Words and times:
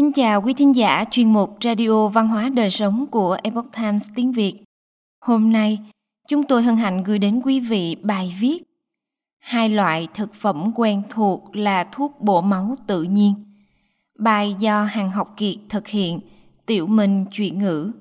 Kính 0.00 0.12
chào 0.12 0.42
quý 0.42 0.54
thính 0.54 0.76
giả 0.76 1.04
chuyên 1.10 1.32
mục 1.32 1.58
Radio 1.64 2.08
Văn 2.08 2.28
hóa 2.28 2.48
Đời 2.48 2.70
Sống 2.70 3.06
của 3.06 3.38
Epoch 3.42 3.72
Times 3.76 4.08
tiếng 4.14 4.32
Việt. 4.32 4.54
Hôm 5.20 5.52
nay, 5.52 5.78
chúng 6.28 6.42
tôi 6.42 6.62
hân 6.62 6.76
hạnh 6.76 7.04
gửi 7.04 7.18
đến 7.18 7.40
quý 7.44 7.60
vị 7.60 7.96
bài 8.02 8.36
viết 8.40 8.62
Hai 9.38 9.68
loại 9.68 10.08
thực 10.14 10.34
phẩm 10.34 10.72
quen 10.74 11.02
thuộc 11.10 11.56
là 11.56 11.84
thuốc 11.92 12.20
bổ 12.20 12.40
máu 12.40 12.76
tự 12.86 13.02
nhiên. 13.02 13.34
Bài 14.18 14.56
do 14.58 14.84
Hàng 14.84 15.10
Học 15.10 15.34
Kiệt 15.36 15.56
thực 15.68 15.88
hiện, 15.88 16.20
Tiểu 16.66 16.86
Minh 16.86 17.24
chuyển 17.32 17.58
ngữ. 17.58 17.92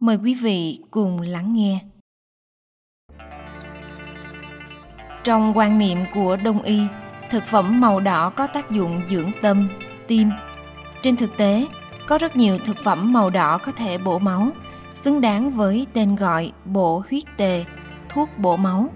Mời 0.00 0.16
quý 0.16 0.34
vị 0.34 0.78
cùng 0.90 1.20
lắng 1.20 1.54
nghe. 1.54 1.78
Trong 5.24 5.52
quan 5.56 5.78
niệm 5.78 5.98
của 6.14 6.36
Đông 6.44 6.62
y, 6.62 6.80
thực 7.30 7.42
phẩm 7.42 7.80
màu 7.80 8.00
đỏ 8.00 8.30
có 8.30 8.46
tác 8.46 8.70
dụng 8.70 9.00
dưỡng 9.10 9.30
tâm, 9.42 9.68
tim. 10.06 10.28
Trên 11.04 11.16
thực 11.16 11.36
tế, 11.36 11.66
có 12.06 12.18
rất 12.18 12.36
nhiều 12.36 12.58
thực 12.64 12.76
phẩm 12.76 13.12
màu 13.12 13.30
đỏ 13.30 13.58
có 13.58 13.72
thể 13.72 13.98
bổ 13.98 14.18
máu, 14.18 14.48
xứng 14.94 15.20
đáng 15.20 15.50
với 15.50 15.86
tên 15.92 16.16
gọi 16.16 16.52
bổ 16.64 17.02
huyết 17.10 17.24
tề, 17.36 17.64
thuốc 18.08 18.28
bổ 18.38 18.56
máu. 18.56 18.88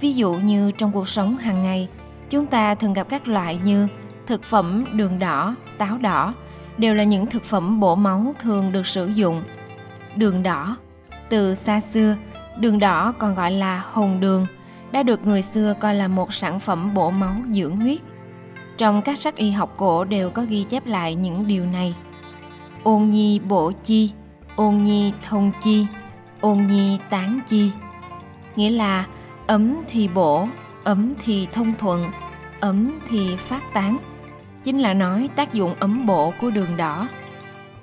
Ví 0.00 0.12
dụ 0.12 0.32
như 0.32 0.72
trong 0.72 0.92
cuộc 0.92 1.08
sống 1.08 1.36
hàng 1.36 1.62
ngày, 1.62 1.88
chúng 2.30 2.46
ta 2.46 2.74
thường 2.74 2.92
gặp 2.92 3.06
các 3.08 3.28
loại 3.28 3.58
như 3.64 3.88
thực 4.26 4.42
phẩm 4.42 4.84
đường 4.92 5.18
đỏ, 5.18 5.54
táo 5.78 5.98
đỏ 5.98 6.34
đều 6.76 6.94
là 6.94 7.04
những 7.04 7.26
thực 7.26 7.44
phẩm 7.44 7.80
bổ 7.80 7.94
máu 7.94 8.34
thường 8.42 8.72
được 8.72 8.86
sử 8.86 9.06
dụng. 9.06 9.42
Đường 10.16 10.42
đỏ, 10.42 10.76
từ 11.28 11.54
xa 11.54 11.80
xưa, 11.80 12.16
đường 12.58 12.78
đỏ 12.78 13.12
còn 13.18 13.34
gọi 13.34 13.50
là 13.50 13.82
hồng 13.92 14.20
đường– 14.20 14.46
đã 14.92 15.02
được 15.02 15.26
người 15.26 15.42
xưa 15.42 15.74
coi 15.80 15.94
là 15.94 16.08
một 16.08 16.34
sản 16.34 16.60
phẩm 16.60 16.94
bổ 16.94 17.10
máu 17.10 17.34
dưỡng 17.52 17.76
huyết. 17.76 17.98
Trong 18.78 19.02
các 19.02 19.18
sách 19.18 19.36
y 19.36 19.50
học 19.50 19.74
cổ 19.76 20.04
đều 20.04 20.30
có 20.30 20.44
ghi 20.48 20.64
chép 20.70 20.86
lại 20.86 21.14
những 21.14 21.46
điều 21.46 21.66
này. 21.66 21.94
Ôn 22.82 23.10
nhi 23.10 23.38
bổ 23.38 23.72
chi, 23.84 24.10
ôn 24.56 24.82
nhi 24.82 25.12
thông 25.28 25.52
chi, 25.62 25.86
ôn 26.40 26.66
nhi 26.66 26.98
tán 27.10 27.40
chi. 27.48 27.70
Nghĩa 28.56 28.70
là 28.70 29.06
ấm 29.46 29.76
thì 29.88 30.08
bổ, 30.08 30.48
ấm 30.84 31.14
thì 31.24 31.48
thông 31.52 31.72
thuận, 31.78 32.04
ấm 32.60 32.98
thì 33.08 33.36
phát 33.36 33.72
tán. 33.74 33.98
Chính 34.64 34.78
là 34.78 34.94
nói 34.94 35.28
tác 35.36 35.52
dụng 35.52 35.74
ấm 35.80 36.06
bổ 36.06 36.32
của 36.40 36.50
đường 36.50 36.76
đỏ. 36.76 37.08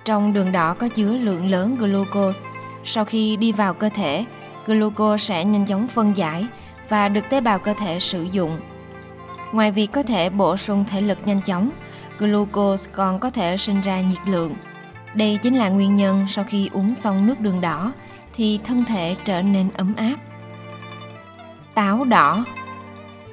Trong 0.06 0.34
đường 0.34 0.52
đỏ 0.52 0.74
có 0.74 0.88
chứa 0.88 1.14
lượng 1.14 1.50
lớn 1.50 1.76
glucose. 1.80 2.46
Sau 2.84 3.06
khi 3.06 3.36
đi 3.36 3.52
vào 3.52 3.74
cơ 3.74 3.90
thể, 3.90 4.26
glucose 4.68 5.24
sẽ 5.24 5.46
nhanh 5.46 5.66
chóng 5.66 5.88
phân 5.88 6.14
giải 6.18 6.48
và 6.90 7.10
được 7.10 7.30
tế 7.30 7.42
bào 7.42 7.60
cơ 7.60 7.74
thể 7.78 8.00
sử 8.00 8.24
dụng. 8.24 8.60
Ngoài 9.56 9.72
việc 9.72 9.92
có 9.92 10.04
thể 10.04 10.30
bổ 10.30 10.58
sung 10.58 10.86
thể 10.92 11.02
lực 11.02 11.18
nhanh 11.26 11.42
chóng, 11.42 11.70
glucose 12.20 12.90
còn 12.94 13.20
có 13.20 13.30
thể 13.30 13.58
sinh 13.58 13.82
ra 13.82 14.02
nhiệt 14.02 14.20
lượng. 14.28 14.56
Đây 15.14 15.40
chính 15.44 15.56
là 15.56 15.70
nguyên 15.70 15.96
nhân 15.96 16.26
sau 16.28 16.46
khi 16.48 16.70
uống 16.74 16.96
xong 16.96 17.28
nước 17.28 17.40
đường 17.40 17.62
đỏ 17.62 17.94
thì 18.34 18.60
thân 18.64 18.84
thể 18.86 19.16
trở 19.26 19.42
nên 19.42 19.70
ấm 19.78 19.94
áp. 19.98 20.16
Táo 21.74 22.04
đỏ 22.04 22.46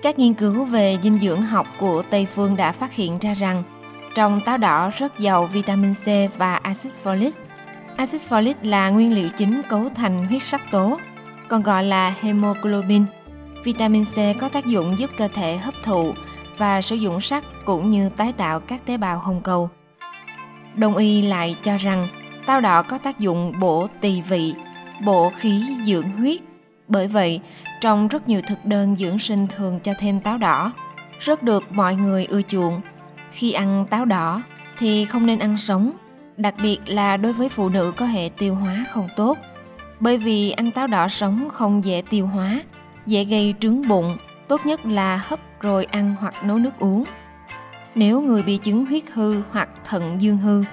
Các 0.03 0.19
nghiên 0.19 0.35
cứu 0.35 0.65
về 0.65 0.99
dinh 1.03 1.19
dưỡng 1.23 1.43
học 1.43 1.67
của 1.79 2.03
Tây 2.11 2.27
phương 2.35 2.57
đã 2.57 2.73
phát 2.73 2.95
hiện 2.95 3.19
ra 3.19 3.35
rằng 3.35 3.63
trong 4.15 4.41
táo 4.41 4.57
đỏ 4.57 4.91
rất 4.99 5.19
giàu 5.19 5.47
vitamin 5.47 5.95
C 5.95 6.07
và 6.39 6.55
axit 6.55 6.93
folic. 7.05 7.33
Axit 7.97 8.21
folic 8.29 8.55
là 8.63 8.91
nguyên 8.91 9.15
liệu 9.15 9.29
chính 9.29 9.63
cấu 9.69 9.89
thành 9.95 10.27
huyết 10.27 10.43
sắc 10.43 10.61
tố, 10.71 10.99
còn 11.49 11.63
gọi 11.63 11.85
là 11.85 12.15
hemoglobin– 12.21 13.05
Vitamin 13.65 14.05
C 14.05 14.17
có 14.41 14.49
tác 14.49 14.67
dụng 14.67 14.99
giúp 14.99 15.11
cơ 15.17 15.29
thể 15.29 15.57
hấp 15.57 15.75
thụ 15.83 16.15
và 16.59 16.83
sử 16.83 16.95
dụng 16.95 17.21
sắt 17.21 17.45
cũng 17.65 17.91
như 17.91 18.09
tái 18.09 18.33
tạo 18.33 18.61
các 18.61 18.87
tế 18.87 18.97
bào 18.97 19.19
hồng 19.19 19.41
cầu. 19.41 19.71
Đông 20.75 20.97
y 20.97 21.23
lại 21.23 21.57
cho 21.63 21.77
rằng 21.77 22.09
táo 22.47 22.61
đỏ 22.61 22.83
có 22.83 22.99
tác 22.99 23.19
dụng 23.19 23.53
bổ 23.61 23.87
tỳ 24.01 24.21
vị, 24.21 24.55
bổ 25.05 25.31
khí 25.31 25.65
dưỡng 25.87 26.11
huyết. 26.11 26.41
Bởi 26.89 27.09
vậy, 27.09 27.41
trong 27.81 28.09
rất 28.09 28.29
nhiều 28.29 28.41
thực 28.47 28.65
đơn 28.65 28.97
dưỡng 28.99 29.19
sinh 29.19 29.47
thường 29.47 29.81
cho 29.81 29.93
thêm 29.99 30.21
táo 30.21 30.39
đỏ, 30.39 30.73
rất 31.21 31.43
được 31.43 31.73
mọi 31.73 31.95
người 31.95 32.25
ưa 32.25 32.43
chuộng. 32.43 32.81
Khi 33.33 33.53
ăn 33.53 33.87
táo 33.91 34.05
đỏ 34.05 34.43
thì 34.79 35.05
không 35.05 35.27
nên 35.27 35.39
ăn 35.39 35.57
sống, 35.57 35.93
đặc 36.37 36.55
biệt 36.63 36.79
là 36.87 37.17
đối 37.17 37.33
với 37.33 37.49
phụ 37.49 37.69
nữ 37.69 37.93
có 37.97 38.07
hệ 38.07 38.31
tiêu 38.39 38.55
hóa 38.55 38.85
không 38.91 39.09
tốt. 39.17 39.39
Bởi 40.01 40.19
vì 40.19 40.51
ăn 40.51 40.71
táo 40.71 40.87
đỏ 40.87 41.09
sống 41.09 41.49
không 41.53 41.85
dễ 41.85 42.03
tiêu 42.11 42.27
hóa 42.27 42.61
dễ 43.07 43.25
gây 43.25 43.55
trướng 43.61 43.89
bụng, 43.89 44.17
tốt 44.49 44.67
nhất 44.67 44.87
là 44.87 45.17
hấp 45.17 45.41
rồi 45.61 45.85
ăn 45.85 46.15
hoặc 46.21 46.35
nấu 46.45 46.59
nước 46.59 46.79
uống. 46.79 47.05
Nếu 47.95 48.21
người 48.21 48.43
bị 48.43 48.57
chứng 48.57 48.87
huyết 48.87 49.03
hư 49.13 49.43
hoặc 49.51 49.69
thận 49.85 50.23
dương 50.23 50.39
hư, 50.39 50.65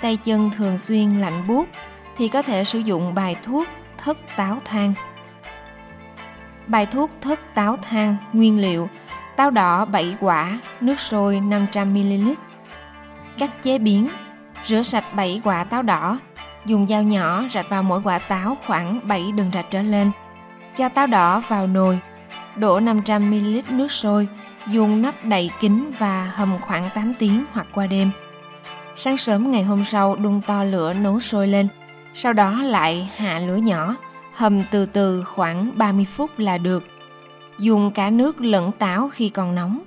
tay 0.00 0.16
chân 0.16 0.50
thường 0.56 0.78
xuyên 0.78 1.20
lạnh 1.20 1.46
buốt 1.48 1.68
thì 2.16 2.28
có 2.28 2.42
thể 2.42 2.64
sử 2.64 2.78
dụng 2.78 3.14
bài 3.14 3.36
thuốc 3.42 3.68
thất 3.98 4.18
táo 4.36 4.58
thang. 4.64 4.92
Bài 6.66 6.86
thuốc 6.86 7.10
thất 7.20 7.40
táo 7.54 7.76
thang 7.76 8.16
nguyên 8.32 8.60
liệu 8.60 8.88
táo 9.36 9.50
đỏ 9.50 9.84
7 9.84 10.16
quả, 10.20 10.58
nước 10.80 11.00
sôi 11.00 11.36
500ml. 11.36 12.34
Cách 13.38 13.62
chế 13.62 13.78
biến 13.78 14.08
Rửa 14.66 14.82
sạch 14.82 15.04
7 15.14 15.40
quả 15.44 15.64
táo 15.64 15.82
đỏ, 15.82 16.18
dùng 16.64 16.86
dao 16.86 17.02
nhỏ 17.02 17.42
rạch 17.52 17.68
vào 17.68 17.82
mỗi 17.82 18.00
quả 18.04 18.18
táo 18.18 18.56
khoảng 18.66 19.00
7 19.08 19.32
đường 19.32 19.50
rạch 19.54 19.66
trở 19.70 19.82
lên– 19.82 20.10
cho 20.78 20.88
táo 20.88 21.06
đỏ 21.06 21.42
vào 21.48 21.66
nồi, 21.66 22.00
đổ 22.56 22.80
500ml 22.80 23.62
nước 23.70 23.92
sôi, 23.92 24.28
dùng 24.66 25.02
nắp 25.02 25.14
đậy 25.24 25.50
kín 25.60 25.90
và 25.98 26.24
hầm 26.34 26.58
khoảng 26.60 26.90
8 26.94 27.14
tiếng 27.18 27.44
hoặc 27.52 27.66
qua 27.74 27.86
đêm. 27.86 28.10
Sáng 28.96 29.16
sớm 29.16 29.50
ngày 29.50 29.62
hôm 29.62 29.84
sau 29.84 30.16
đun 30.16 30.40
to 30.40 30.64
lửa 30.64 30.92
nấu 30.92 31.20
sôi 31.20 31.48
lên, 31.48 31.68
sau 32.14 32.32
đó 32.32 32.62
lại 32.62 33.10
hạ 33.16 33.38
lửa 33.38 33.56
nhỏ, 33.56 33.96
hầm 34.34 34.62
từ 34.70 34.86
từ 34.86 35.24
khoảng 35.24 35.78
30 35.78 36.06
phút 36.16 36.30
là 36.38 36.58
được. 36.58 36.84
Dùng 37.58 37.90
cả 37.90 38.10
nước 38.10 38.40
lẫn 38.40 38.72
táo 38.72 39.08
khi 39.08 39.28
còn 39.28 39.54
nóng. 39.54 39.80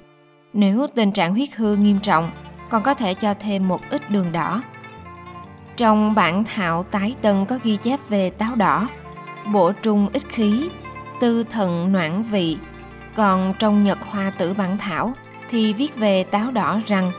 Nếu 0.54 0.88
tình 0.96 1.12
trạng 1.12 1.32
huyết 1.32 1.50
hư 1.56 1.76
nghiêm 1.76 2.00
trọng, 2.00 2.30
còn 2.70 2.84
có 2.84 2.94
thể 2.94 3.14
cho 3.14 3.34
thêm 3.34 3.68
một 3.68 3.82
ít 3.90 4.02
đường 4.10 4.32
đỏ. 4.32 4.62
Trong 5.78 6.16
bản 6.16 6.44
thảo 6.44 6.84
tái 6.84 7.16
tân 7.22 7.46
có 7.46 7.60
ghi 7.64 7.78
chép 7.78 8.00
về 8.10 8.30
táo 8.30 8.56
đỏ, 8.56 8.88
bổ 9.54 9.72
trung 9.72 10.10
ít 10.14 10.24
khí, 10.30 10.70
tư 11.22 11.44
thần 11.44 11.92
noãn 11.92 12.24
vị. 12.24 12.58
Còn 13.16 13.54
trong 13.60 13.84
Nhật 13.84 13.98
Hoa 14.02 14.32
Tử 14.38 14.54
Bản 14.54 14.78
Thảo 14.78 15.14
thì 15.50 15.74
viết 15.74 15.96
về 15.96 16.24
táo 16.24 16.52
đỏ 16.52 16.82
rằng 16.88 17.12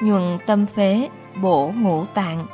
nhuận 0.00 0.38
tâm 0.46 0.66
phế, 0.66 1.08
bổ 1.42 1.72
ngũ 1.76 2.04
tạng. 2.04 2.46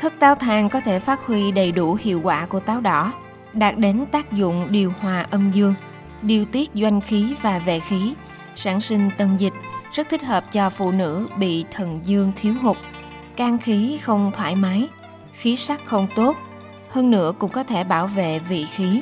thức 0.00 0.12
táo 0.18 0.34
thang 0.34 0.68
có 0.68 0.80
thể 0.80 1.00
phát 1.00 1.26
huy 1.26 1.50
đầy 1.50 1.72
đủ 1.72 1.98
hiệu 2.00 2.20
quả 2.24 2.46
của 2.46 2.60
táo 2.60 2.80
đỏ, 2.80 3.12
đạt 3.52 3.78
đến 3.78 4.06
tác 4.12 4.32
dụng 4.32 4.66
điều 4.70 4.92
hòa 5.00 5.26
âm 5.30 5.52
dương, 5.52 5.74
điều 6.22 6.44
tiết 6.44 6.70
doanh 6.74 7.00
khí 7.00 7.34
và 7.42 7.58
vệ 7.58 7.80
khí, 7.80 8.14
sản 8.56 8.80
sinh 8.80 9.10
tân 9.18 9.36
dịch, 9.36 9.54
rất 9.92 10.08
thích 10.08 10.22
hợp 10.22 10.52
cho 10.52 10.70
phụ 10.70 10.90
nữ 10.90 11.28
bị 11.36 11.64
thần 11.70 12.00
dương 12.04 12.32
thiếu 12.36 12.54
hụt, 12.62 12.76
can 13.36 13.58
khí 13.58 13.98
không 14.02 14.32
thoải 14.36 14.56
mái, 14.56 14.88
khí 15.32 15.56
sắc 15.56 15.80
không 15.84 16.06
tốt, 16.14 16.36
hơn 16.88 17.10
nữa 17.10 17.32
cũng 17.38 17.50
có 17.50 17.62
thể 17.62 17.84
bảo 17.84 18.06
vệ 18.06 18.38
vị 18.38 18.66
khí. 18.66 19.00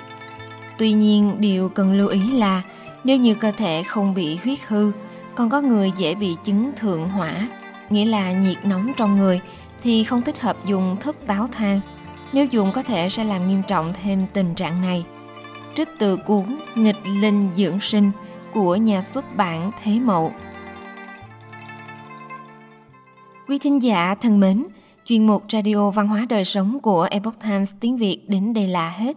Tuy 0.78 0.92
nhiên, 0.92 1.36
điều 1.40 1.68
cần 1.68 1.92
lưu 1.92 2.08
ý 2.08 2.32
là 2.32 2.62
nếu 3.04 3.16
như 3.16 3.34
cơ 3.34 3.50
thể 3.50 3.82
không 3.82 4.14
bị 4.14 4.36
huyết 4.36 4.58
hư, 4.66 4.92
còn 5.34 5.50
có 5.50 5.60
người 5.60 5.92
dễ 5.96 6.14
bị 6.14 6.36
chứng 6.44 6.72
thượng 6.76 7.08
hỏa, 7.08 7.48
nghĩa 7.90 8.04
là 8.04 8.32
nhiệt 8.32 8.56
nóng 8.64 8.92
trong 8.96 9.16
người, 9.16 9.40
thì 9.82 10.04
không 10.04 10.22
thích 10.22 10.40
hợp 10.40 10.56
dùng 10.66 10.96
thức 11.00 11.16
táo 11.26 11.46
thang. 11.46 11.80
Nếu 12.32 12.44
dùng 12.44 12.72
có 12.72 12.82
thể 12.82 13.08
sẽ 13.08 13.24
làm 13.24 13.48
nghiêm 13.48 13.62
trọng 13.68 13.92
thêm 14.02 14.26
tình 14.32 14.54
trạng 14.54 14.82
này. 14.82 15.04
Trích 15.76 15.88
từ 15.98 16.16
cuốn 16.16 16.44
Nghịch 16.74 17.06
Linh 17.20 17.48
Dưỡng 17.56 17.80
Sinh 17.80 18.10
của 18.54 18.76
nhà 18.76 19.02
xuất 19.02 19.36
bản 19.36 19.70
Thế 19.82 19.98
Mậu. 20.00 20.32
Quý 23.48 23.58
thính 23.58 23.82
giả 23.82 24.14
thân 24.14 24.40
mến, 24.40 24.66
chuyên 25.04 25.26
mục 25.26 25.44
Radio 25.52 25.90
Văn 25.90 26.08
hóa 26.08 26.26
Đời 26.28 26.44
Sống 26.44 26.80
của 26.80 27.08
Epoch 27.10 27.40
Times 27.42 27.72
tiếng 27.80 27.96
Việt 27.96 28.20
đến 28.28 28.54
đây 28.54 28.68
là 28.68 28.90
hết. 28.90 29.16